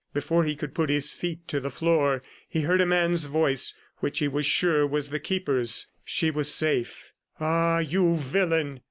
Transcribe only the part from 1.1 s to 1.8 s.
feet to the